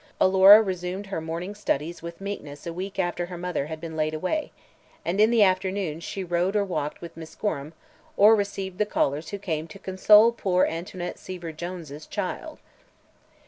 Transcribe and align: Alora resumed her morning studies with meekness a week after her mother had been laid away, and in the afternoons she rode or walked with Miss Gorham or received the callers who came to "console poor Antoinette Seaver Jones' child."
Alora 0.19 0.63
resumed 0.63 1.05
her 1.05 1.21
morning 1.21 1.53
studies 1.53 2.01
with 2.01 2.19
meekness 2.21 2.65
a 2.65 2.73
week 2.73 2.97
after 2.97 3.27
her 3.27 3.37
mother 3.37 3.67
had 3.67 3.79
been 3.79 3.95
laid 3.95 4.15
away, 4.15 4.51
and 5.05 5.21
in 5.21 5.29
the 5.29 5.43
afternoons 5.43 6.03
she 6.03 6.23
rode 6.23 6.55
or 6.55 6.65
walked 6.65 7.01
with 7.01 7.15
Miss 7.15 7.35
Gorham 7.35 7.73
or 8.17 8.35
received 8.35 8.79
the 8.79 8.85
callers 8.87 9.29
who 9.29 9.37
came 9.37 9.67
to 9.67 9.77
"console 9.77 10.31
poor 10.31 10.65
Antoinette 10.65 11.19
Seaver 11.19 11.51
Jones' 11.51 12.07
child." 12.07 12.57